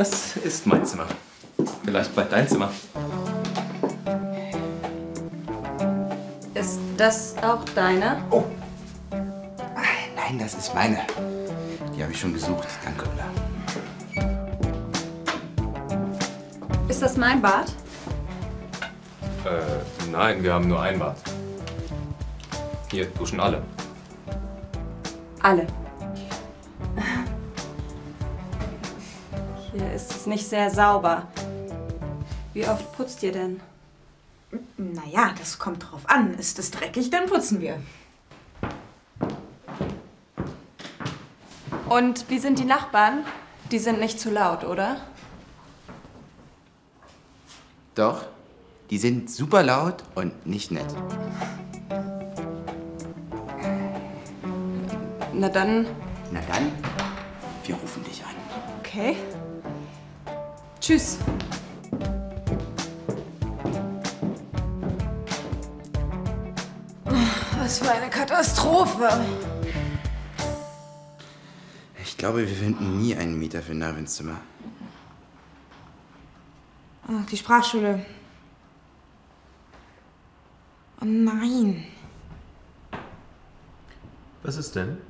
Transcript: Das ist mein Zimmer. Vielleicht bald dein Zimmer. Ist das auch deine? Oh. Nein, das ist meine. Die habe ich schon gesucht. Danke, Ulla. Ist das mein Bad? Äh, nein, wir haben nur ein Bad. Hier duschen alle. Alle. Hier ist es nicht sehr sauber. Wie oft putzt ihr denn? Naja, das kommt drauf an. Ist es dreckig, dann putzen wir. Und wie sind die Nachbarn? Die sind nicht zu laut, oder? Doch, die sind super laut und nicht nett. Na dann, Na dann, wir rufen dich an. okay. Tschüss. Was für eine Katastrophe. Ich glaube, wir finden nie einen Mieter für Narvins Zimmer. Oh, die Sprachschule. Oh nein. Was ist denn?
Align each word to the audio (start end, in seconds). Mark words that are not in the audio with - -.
Das 0.00 0.34
ist 0.38 0.66
mein 0.66 0.82
Zimmer. 0.82 1.04
Vielleicht 1.84 2.16
bald 2.16 2.32
dein 2.32 2.48
Zimmer. 2.48 2.70
Ist 6.54 6.78
das 6.96 7.34
auch 7.42 7.62
deine? 7.74 8.16
Oh. 8.30 8.44
Nein, 9.10 10.38
das 10.38 10.54
ist 10.54 10.74
meine. 10.74 11.00
Die 11.94 12.02
habe 12.02 12.12
ich 12.12 12.18
schon 12.18 12.32
gesucht. 12.32 12.66
Danke, 12.82 13.04
Ulla. 13.10 13.26
Ist 16.88 17.02
das 17.02 17.18
mein 17.18 17.42
Bad? 17.42 17.70
Äh, 19.44 19.60
nein, 20.10 20.42
wir 20.42 20.54
haben 20.54 20.66
nur 20.66 20.80
ein 20.80 20.98
Bad. 20.98 21.18
Hier 22.90 23.04
duschen 23.04 23.38
alle. 23.38 23.60
Alle. 25.42 25.66
Hier 29.72 29.92
ist 29.92 30.10
es 30.10 30.26
nicht 30.26 30.46
sehr 30.48 30.70
sauber. 30.70 31.28
Wie 32.52 32.66
oft 32.66 32.92
putzt 32.96 33.22
ihr 33.22 33.32
denn? 33.32 33.60
Naja, 34.76 35.32
das 35.38 35.58
kommt 35.58 35.84
drauf 35.90 36.02
an. 36.06 36.34
Ist 36.34 36.58
es 36.58 36.72
dreckig, 36.72 37.10
dann 37.10 37.26
putzen 37.26 37.60
wir. 37.60 37.80
Und 41.88 42.28
wie 42.28 42.38
sind 42.38 42.58
die 42.58 42.64
Nachbarn? 42.64 43.24
Die 43.70 43.78
sind 43.78 44.00
nicht 44.00 44.18
zu 44.18 44.30
laut, 44.30 44.64
oder? 44.64 44.96
Doch, 47.94 48.24
die 48.90 48.98
sind 48.98 49.30
super 49.30 49.62
laut 49.62 50.02
und 50.16 50.46
nicht 50.46 50.72
nett. 50.72 50.92
Na 55.32 55.48
dann, 55.48 55.86
Na 56.32 56.40
dann, 56.48 56.72
wir 57.70 57.76
rufen 57.76 58.02
dich 58.02 58.24
an. 58.24 58.34
okay. 58.80 59.16
Tschüss. 60.80 61.18
Was 67.60 67.78
für 67.78 67.92
eine 67.92 68.10
Katastrophe. 68.10 69.08
Ich 72.02 72.16
glaube, 72.16 72.40
wir 72.40 72.48
finden 72.48 73.00
nie 73.00 73.14
einen 73.14 73.38
Mieter 73.38 73.62
für 73.62 73.74
Narvins 73.74 74.16
Zimmer. 74.16 74.40
Oh, 77.06 77.20
die 77.30 77.36
Sprachschule. 77.36 78.04
Oh 81.00 81.04
nein. 81.04 81.84
Was 84.42 84.56
ist 84.56 84.74
denn? 84.74 85.09